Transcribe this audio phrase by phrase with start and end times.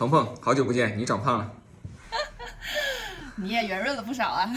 [0.00, 1.52] 鹏鹏，好久不见，你长胖了。
[3.36, 4.50] 你也圆润了不少啊，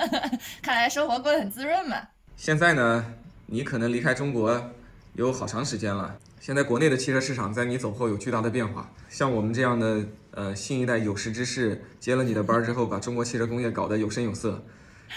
[0.62, 1.98] 看来生活过得很滋润嘛。
[2.34, 3.04] 现在呢，
[3.44, 4.70] 你可能离开中国
[5.12, 6.16] 有好长时间了。
[6.40, 8.90] 现在国内的汽车市场在你走后有巨大的变化。
[9.10, 14.64] 像我们这样的呃新一代有识之士，接了你的班之后，把中国汽车工业搞得有声有色。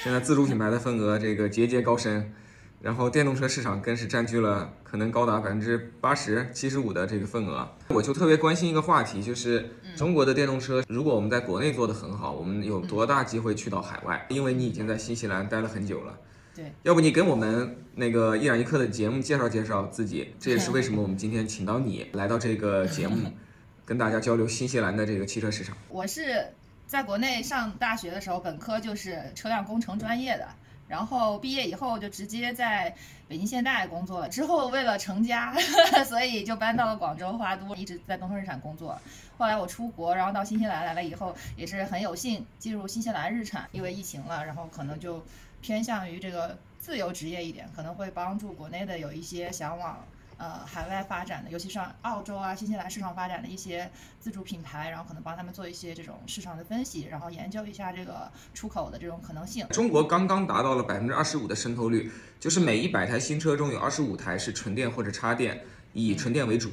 [0.04, 2.34] 现在自主品牌的份额这个节节高升，
[2.82, 7.70] 然后电动车市场更是占据了可能高达百分之八十、七十五的这个份额。
[7.90, 14.26] 我就特别关心一个话题，就是中国的电动车，如果我们在国内做得很好，我们有多大机会去到海外？
[14.30, 16.18] 因为你已经在新西兰待了很久了。
[16.56, 23.32] 对，要不你跟我们那个一染一刻的节目介绍介绍自己，这也是为什么我们今天请到你来到这个节目，
[23.86, 25.76] 跟大家交流新西兰的这个汽车市场。
[25.90, 26.48] 我是
[26.88, 30.48] 在国内上大学的时候，本科就是车辆工程专业的，
[30.90, 32.94] 然后毕业以后就直接在
[33.30, 34.28] 北京现代工作了。
[34.28, 35.54] 之后为了成家，
[36.06, 39.00] 所以就搬到了广州华都，一直在东风日产工作。
[39.38, 45.24] 后来我出国，然后到新西兰来了以后，也是很有幸进入新西兰日产，因为疫情了，然后可能就
[45.62, 50.04] 偏向于这个自由职业一点，可能会帮助国内的有一些想往
[50.40, 53.88] 呃海外发展的，尤其是澳洲啊、新西兰市场发展的一些
[54.20, 59.68] 自主品牌，然后可能帮他们做一些这种市场的分析，然后研究一下这个出口的这种可能性。
[59.68, 65.62] 中国刚刚达到了百分之二十五的渗透率，就是每一百台新车中有二十五台是纯电或者插电，
[65.94, 66.72] 以纯电为主。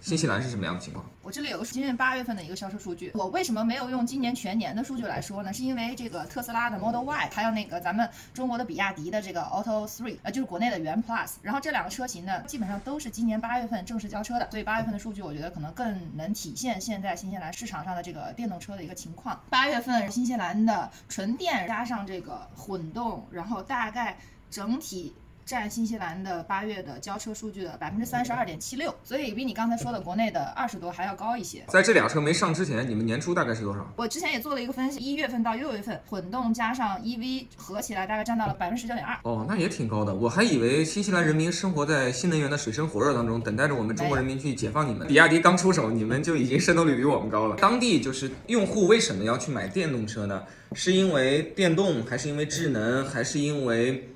[0.00, 1.04] 新西兰是什么样的情况？
[1.22, 5.52] 我这里有个今年八月份的一个销售数据，我为什么没有用今年全年的数据来说呢？
[5.52, 19.38] 是因为这个特斯拉的 Model Y，还有那个咱们中国的比亚迪的这个 Auto Three，呃，就是国内的元 Plus，然后这两个车型呢，基本上都是今年八月份正式交车的，所以八月份的数据我觉得可能更能体现现在新西兰市场上的这个电动车的一个情况。
[19.50, 24.16] 八月份新西兰的纯电加上这个混动，然后大概
[24.50, 25.14] 整体。
[25.44, 31.64] 占新西兰的八月的交车数据的百分之三十二点七六，所以比你刚才说的国内的二十多还要高一些。
[31.68, 33.86] 在这俩车没上之前，你们年初大概是多少？
[33.96, 39.18] 我之前也做了一个分析，一月份到六月份，混动加上 EV 合起来大概占到了百分之十九点二。
[39.24, 40.14] 哦，那也挺高的。
[40.14, 45.08] 我还以为新西兰人民生活在新能源的水深火热当中，等待着我们中国人民去解放你们。
[45.08, 47.56] 比亚迪刚出手，你们就已经渗透率比我们高了。
[47.56, 50.42] 当地就是用户为什么要去买电动车呢？
[50.72, 54.08] 是因为电动，还是因为智能，还是因为？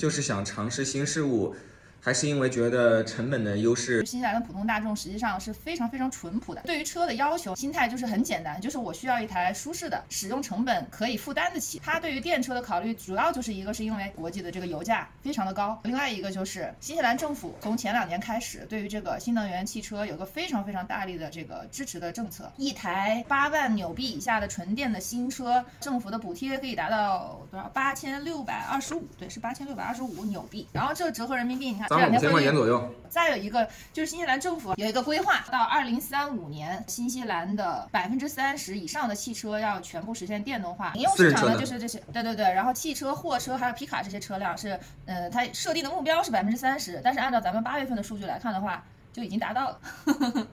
[0.00, 1.54] 就是想尝试新事物，
[2.00, 4.04] 还是因为觉得成本的优势？
[4.06, 11.80] 新西兰的普通大众实际上是非常非常淳朴的，对于车的要求心态就是很简单，就是我需要一台舒适的，使用成本可以负担得起。
[11.84, 27.68] 它对于电车的考虑，主要就是一个是因为国际的这个油价非常的高，另外一个就是新西兰政府从前两年开始，对于这个新能源汽车有个非常非常大力的这个支持的政策，一台八万纽币以下的纯电的新车，政府的补贴可以达到多少？
[27.74, 30.66] 八千六百二十五，对，是八千六百二十五纽币。
[30.72, 32.94] 然后这折合人民币，你看这两千块钱左右。
[33.08, 40.92] 再有一个就是新西兰政府有一个规划，到二零三五年，新西兰的百分之三十以上的汽车要全部实现电动化。
[40.92, 42.44] 民用市场呢，就是这些，对对对。
[42.44, 49.80] 然后汽车、货车还有皮卡这些车辆是，呃，它设定的目标是百分之三十，但是按照咱们八月份的数据来看的话，就已经达到了。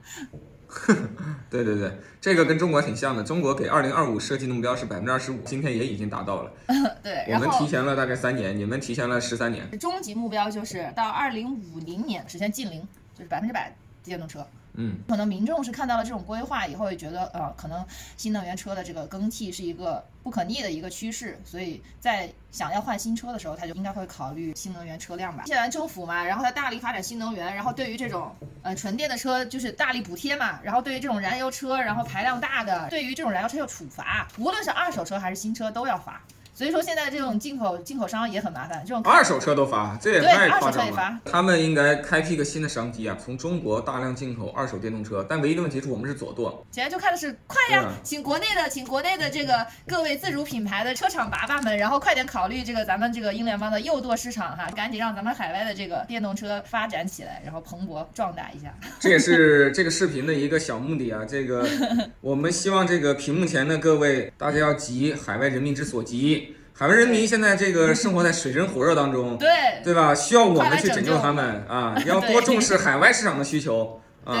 [1.48, 1.90] 对对对，
[2.20, 3.24] 这个跟中国挺像的。
[3.24, 6.52] 中国给二零二五设计的目标是百分之二十五，今天也已经达到了。
[7.02, 9.66] 对，我们提前了大概三年，你们提前了十三年。
[9.78, 13.74] 终极目标就是到二零五零年实现近零，就是百分之百
[14.04, 14.46] 电动车。
[14.74, 17.84] 嗯，可能民众是看到了这种规划以后，也觉得呃，可能
[18.16, 25.42] 新能源车的这个更替是一个不可逆的一个趋势，所以在想要换新车的时候，他就应该会考虑新能源车辆吧。
[25.46, 36.20] 新西兰政府嘛，然后他大力发展新能源，然后对于这种呃纯电的车就是大力补贴嘛，然后对于这种燃油车，然后排量大的，对于这种燃油车有处罚，无论是二手车还是新车都要罚。
[36.58, 41.20] 所以说现在这种进口进口商也很麻烦，这种二手车都罚，这也太夸张了。
[41.24, 45.24] 他们应该开辟一个新的商机啊，从中国大量进口二手电动车。
[45.28, 58.74] 但唯一的问题是我们是左舵，现在就看的是快呀，请国内的，请国内的这个各位自主品牌的车厂爸爸们，然后快点考虑这个咱们这个英联邦的右舵市场哈，赶紧让咱们海外的这个电动车发展起来，然后蓬勃壮大一下。
[58.98, 61.64] 这也是这个视频的一个小目的啊，这个
[62.20, 66.47] 我们希望这个屏幕前的各位大家要急海外人民之所急。
[66.78, 69.48] 海外人民现在这个生活在水深火热当中，对
[69.82, 70.14] 对吧？
[70.14, 71.96] 需要我们去拯救他们啊！
[72.06, 74.40] 要多重视海外市场的需求啊！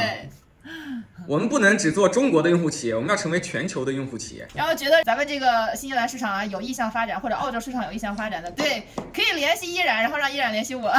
[1.26, 4.46] 我们不能只做中国的用户企业，我们要成为全球的用户企业。
[4.54, 10.92] 然后觉得咱们这个新西兰市场啊有意向发展，或者澳洲市场有意向发展的，对，可以联系依然，然后让依然联系我。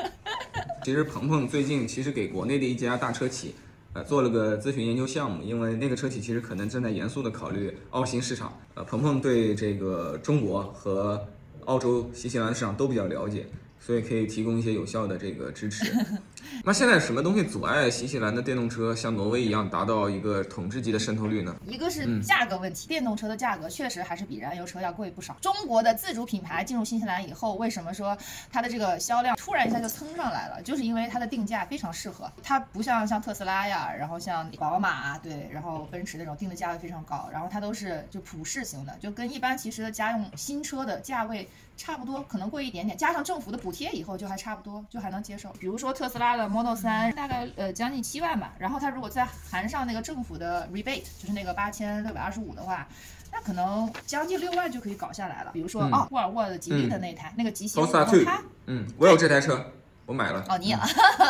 [0.84, 3.54] 其实鹏鹏最近其实给国内的一家大车企。
[3.92, 8.56] 呃，做了个咨询研究项目，因为那个车企其实可能正在严肃的考虑澳新市场。
[8.74, 11.26] 呃，鹏鹏对这个中国和
[11.64, 13.46] 澳洲、新西兰市场都比较了解，
[13.80, 15.92] 所以可以提供一些有效的这个支持。
[16.64, 21.54] 那现在什么东西阻碍新西兰的电动车像挪威一样达到一个统治级的渗透率呢？
[21.66, 25.36] 一个是价格问题，电动车的价格确实还是比燃油车要贵不少。
[25.40, 28.16] 中国的自主品牌进入新西兰以后，为什么说
[28.52, 30.62] 它的这个销量突然一下就蹭上来了？
[30.62, 41.48] 就是因为它的定价非常适合，它不像像特斯拉呀，然后像宝马对，然后奔驰那种定的价位非常高，然后它都是就普适型的，就跟一般其实的家用新车的价位。
[41.76, 45.50] 差不多，可能贵一点点，加上政府的补贴以后就还差不多，就还能接受。
[45.58, 52.86] 比如说特斯拉的 Model 3大概呃将近七万吧，然后它如果再含上那个政府的 rebate，就是那个八千六百二十五的话，
[53.32, 55.50] 那可能将近六万就可以搞下来了。
[55.52, 57.84] 比如说哦，沃尔沃的吉利的那台那个极星，
[58.24, 59.64] 它，嗯，我有这台车。
[60.10, 60.78] 我买了哦，你有，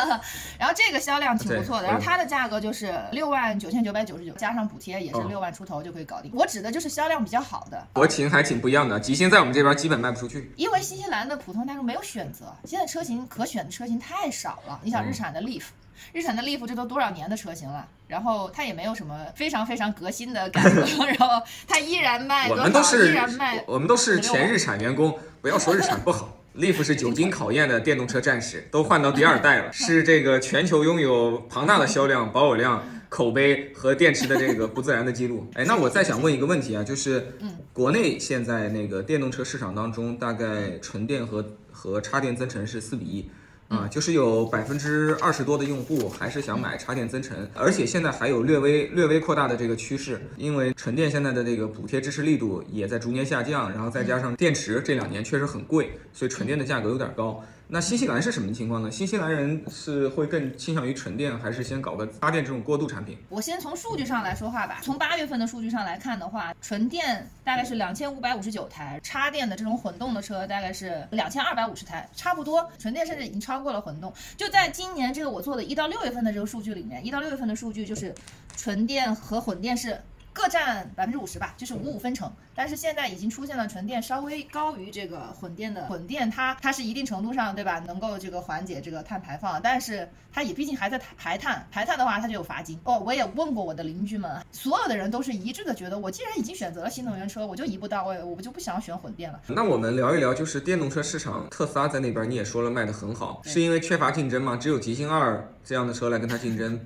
[0.57, 6.31] 然后这个销量挺不错的，然后它的价格就是六万九千九百九十九，加上补贴也是六万出头就可以搞定。
[6.33, 8.99] 我指的就是销量比较好的，国情还挺不一样的。
[8.99, 14.79] 极星在我们这边基本卖不出去，因为新西兰的普通大众没有选择，现在车型可选的车型太少了。
[14.81, 15.65] 你想日产的 Leaf，
[16.11, 26.29] 日产的 Leaf 这都多少年的车型了，然后它也没有什么非常非常革新的改革， 然后它依然卖，我们都是，卖，我们都是前日产员工，不要说日产不好。
[26.57, 35.49] Leaf 是久经考验的电动车战士，都换到第二代了，是这个全球拥有庞大的销量、保有量、口碑和电池的这个不自然的记录。
[35.53, 37.25] 哎，那我再想问一个问题啊，就是，
[37.71, 43.29] 国内现在那个电动车市场当中，大概纯电和和插电增程是四比一。
[43.71, 57.41] 啊，就是有百分之二十多的用户还是想买插电增程，而且现在还有略微略微扩大的这个趋势，因为纯电现在的这个补贴支持力度也在逐年下降，然后再加上电池这两年确实很贵，所以纯电的价格有点高。
[57.73, 58.91] 那新西兰是什么情况呢？
[58.91, 63.17] 新西兰人是会更倾向于纯电，还是先搞个插电这种过渡产品？
[63.29, 64.79] 我先从数据上来说话吧。
[64.83, 72.69] 从八月份的数据上来看的话，纯电大概是两千五百五十九台，插电的这种混动的车大概是两千二百五十台，差不多。
[72.77, 74.13] 纯电甚至已经超过了混动。
[74.35, 78.13] 就在今年这个我做的一到六月份的这个数据里面，一到六月份的数据就是
[78.57, 79.97] 纯电和混电是。
[80.33, 82.31] 各占百分之五十吧，就是五五分成。
[82.53, 92.79] 但是现在已经出现了纯电稍微高于这个混电的混电，它它是一定程度上对吧，能够这个缓解这个碳排放，但是它也毕竟还在排碳，排碳的话它就有罚金。
[92.83, 99.41] 哦，我也问过我的邻居们，所有的人都是一致的觉得，我既然已经选择了新能源车，我就一步到位，我就不想选混电了。
[99.47, 104.55] 那我们聊一聊，就是电动车市场，特斯拉在那边你也说了卖的很好，是因为缺乏竞争吗？
[104.55, 106.79] 只有极星二这样的车来跟它竞争？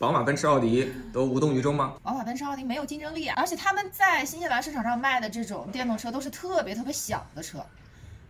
[0.00, 1.92] 宝马、奔驰、奥迪都无动于衷吗？
[2.02, 3.34] 宝马、奔驰、奥迪没有竞争力啊！
[3.36, 7.62] 而且他们在新西兰市场上卖的这种电动车都是特别特别小的车，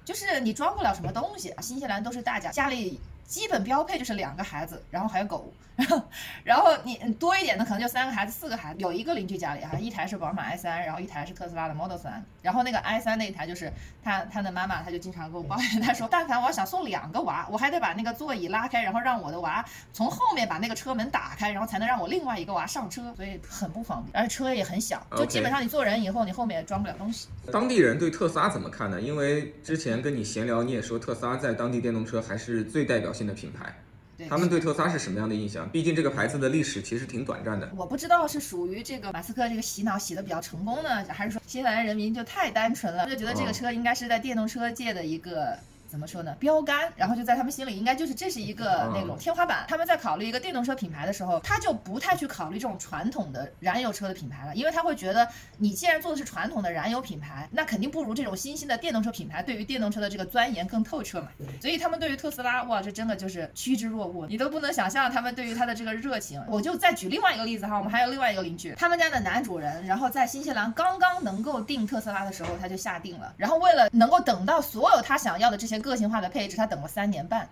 [0.04, 1.54] 就是你装不了什么东西。
[1.60, 2.98] 新西兰都是大家家里。
[3.30, 5.52] 基本标配就是两个孩子，然后还有狗，
[6.42, 8.80] 然后你多一点的可能就三个孩子、四个孩子。
[8.80, 12.10] 有一个邻居家里哈，一台是宝马 i3，然后一台是特斯拉的 Model 3，
[12.42, 13.72] 然后那个 i3 那一台就是
[14.02, 27.28] 他他的妈妈，他就经常跟我抱怨，他说但凡我要想送两个娃，我还得把那个座椅拉开，然后让我的娃从后面把那个车门打开，然后才能让我另外一个娃上车，所以很不方便，而且车也很小，就基本上你坐人以后，你后面也装不了东西。
[27.52, 29.00] 当地人对特斯拉怎么看呢？
[29.00, 33.30] 因为之前跟你闲聊，你也说特斯拉在当地电动车还是最代表性。
[33.30, 33.72] 的品牌，
[34.28, 35.68] 他们对特斯拉是什么样的印象？
[35.70, 37.70] 毕竟这个牌子的历史其实挺短暂的。
[37.76, 45.56] 我不知道是属于这个马斯克这个洗脑洗的比较成功呢，还是说新西兰人民就太单纯了，就觉得这个车应该是在电动车界的一个。
[45.90, 46.36] 怎么说呢？
[46.38, 49.64] 标杆，然后就在他们心里应该就是这是一个那种天花板。
[49.68, 55.26] 他们在考虑一个电动车品牌的时候，他就不太去考虑这种传统的燃油车的品牌了，因为他会觉得
[55.58, 61.28] 你既然做的是传统的燃油品牌，那肯定不如这种新兴的电动车品牌对于电动车的这个钻研更透彻嘛。
[61.60, 66.40] 所以他们对于特斯拉，哇，这真的就是趋之若鹜，你都不能想象他们对于它的这个热情。
[66.46, 76.56] 我就再举另外一个例子哈，我们还有另外一个邻居，他们家的男主人，然后在新西兰刚刚能够订特斯拉的时候，他就下定了，然后为了能够等到所有他想要的这些个性化的配置。
[76.56, 77.48] 他等了三年半，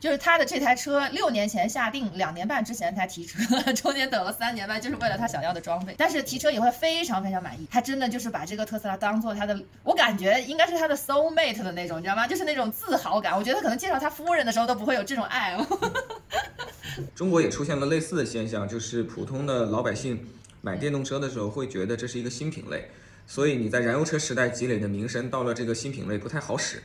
[0.00, 3.38] 就是他的这台车六年前下定，两年半之前才提车，
[3.72, 5.94] 中间等了三年半，就是为了他想要的装备。
[5.96, 12.26] 但是提车以后非常非常满意，他真的就是把这个特斯拉当做他的，我感觉应该是他的 soul mate 的那种，你知道吗？
[12.26, 13.36] 就是那种自豪感。
[13.36, 15.56] 我觉得他可能介绍他夫人的时候都不会有这种爱。
[17.14, 20.26] 中国也出现了类似的现象，就是普通的老百姓
[20.62, 22.88] 买电动车的时候会觉得这是一个新品类，
[23.26, 26.82] 所以你在燃油车时代积累的名声到了这个新品类不太好使。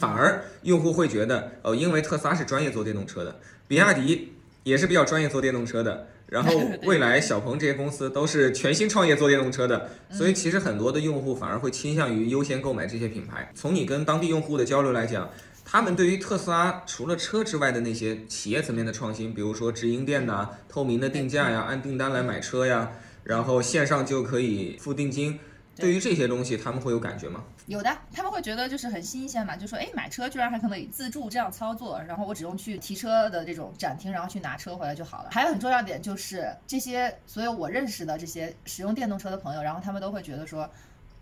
[0.00, 3.38] 反而用户会觉得，哦，因为特斯拉是专业做电动车的，
[3.68, 13.52] 比亚迪也是比较专业做电动车的，然后 未来、小鹏这些公司都是全新创业做电动车的，所以其实很多的用户反而会倾向于优先购买这些品牌。
[13.54, 15.28] 从你跟当地用户的交流来讲，
[15.66, 22.90] 他们对于特斯拉除了车之外的那些企业层面的创新，比如说直营店呐、透明的定价呀、按订单来买车呀，
[23.24, 25.38] 然后线上就可以付定金。
[25.80, 27.42] 对于这些东西，他们会有感觉吗？
[27.66, 35.30] 有的，他们会觉得就是很新鲜嘛，就说哎，买车居然还可以自助这样操作，然后我只用去提车的这种展厅，然后去拿车回来就好了。
[35.32, 40.70] 还有很重要点就是这些所有我认识的这些使用电动车的朋友，然后他们都会觉得说。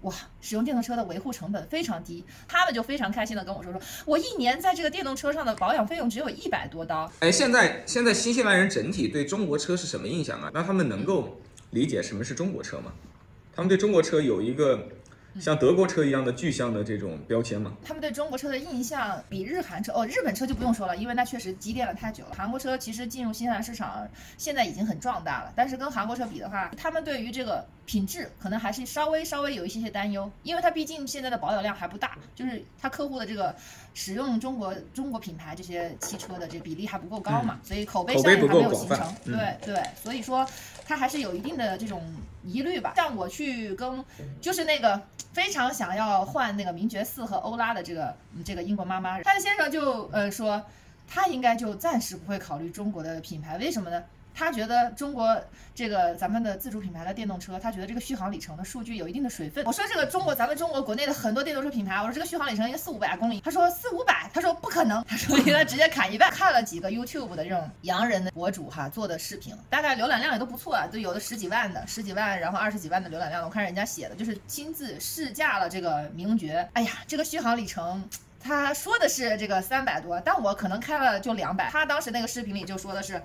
[0.03, 7.11] 哇，使用电动车的维护成本非常低，他们就非常开心的跟我说说，我一年在这个电动车上的保养费用只有一百多刀。
[7.19, 10.53] 哎，现在现在新西兰人整体对中国车是什么印象啊？
[10.55, 12.93] 那他们能够理解什么是中国车吗？
[13.59, 14.89] 他们对中国车有一个。
[15.39, 17.73] 像德国车一样的具象的这种标签吗？
[17.85, 22.31] 他们对中国车的印象比日韩车哦，日本车就不用说了，因为那确实积淀了太久了。
[22.37, 33.55] 韩国车其实进入新西兰市场现在已经很壮大了，但是跟韩国车比的话，他们对于这个品质可能还是稍微稍微有一些些担忧，因为它毕竟现在的保有量还不大，就是他客户的这个
[33.99, 39.13] 使用中国中国品牌这些汽车的这比例还不够高嘛，所以口碑效应还没有形成。
[39.25, 40.47] 对对，所以说
[40.87, 42.01] 它还是有一定的这种
[42.45, 42.93] 疑虑吧。
[42.95, 44.05] 像我去跟
[44.41, 45.01] 就是那个。
[45.31, 50.61] 非常想要换那个名爵四和欧拉的这个这个英国妈妈，她的先生就呃说，
[51.07, 54.03] 他应该就暂时不会考虑中国的品牌，为什么呢？
[54.35, 55.37] 他觉得中国
[55.75, 59.65] 这个咱们的自主品牌的电动车，他觉得这个续航里程的数据有一定的水分。
[59.65, 66.31] 我说这个中国咱们中国国内的很多电动车品牌，我说这个续航里程应该四五百公里，他说四五百，他说不可能，他说应该直接砍一半。
[66.31, 73.45] 看了几个 YouTube 的这种洋人的博主哈做的视频，大概浏览量也都不错啊，都有的十几万的，十几万，然后二十几万的浏览量。
[73.45, 78.09] 我看人家写的就是亲自试驾了这个名爵，哎呀，这个续航里程
[78.41, 81.69] 他说的是这个三百多，但我可能开了就两百。
[81.71, 83.21] 他当时那个视频里就说的是。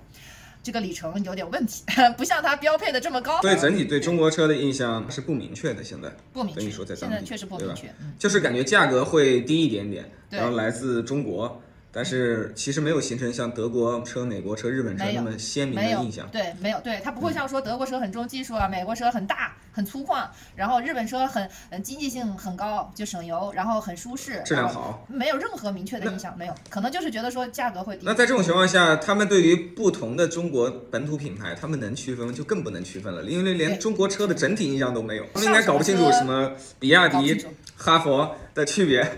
[0.64, 1.84] 这个里程有点问题，
[2.18, 3.40] 不像它标配的这么高。
[3.42, 6.70] 所以整体对中国车的印象是不明确的，现在不明确。
[6.70, 11.60] 说在现在确实不明确，就是感觉价格会低一点点，然后来自中国。
[11.94, 16.28] 但是其实没有形成像德国车、美国车、日本车那么鲜明的印象。
[16.32, 28.02] 对，没有，对它不会像说德国车很重技术啊，美国车很大很粗犷，然后日本车很嗯经济性很高，就省油，然后很舒适，质量好，没有任何明确的印象，没有，可能就是觉得说价格会低。
[28.04, 37.46] 那在这种情况下，他们对于不同的中国本土品牌，他们能区分就更不能区分了，因为连中国车的整体印象都没有，他们应该搞不清楚什么比亚迪、
[37.76, 39.16] 哈佛的区别。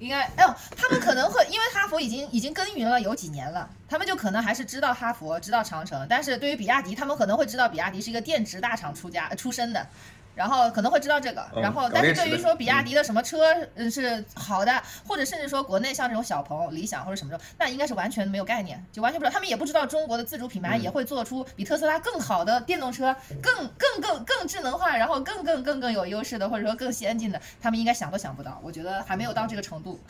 [0.00, 9.86] 应该，哎呦，他们可能会，因为哈佛已经已经耕耘了有几年了，他们就可能还是知道哈佛，知道长城，但是对于比亚迪，他们可能会知道比亚迪是一个电池大厂出家出身的。
[10.34, 19.32] 然后可能会知道这个，然后但是对于说比亚迪的什么车嗯是好的，或者甚至说国内像这种小鹏、理想或者什么车，那应该是完全没有概念，就完全不知道。
[19.32, 28.60] 他们也不知道中国的自主品牌也会做出比特斯拉更好的电动车，更更更更智能化，然后更更更更有优势的，或者说更先进的，他们应该想都想不到。
[28.62, 30.00] 我觉得还没有到这个程度。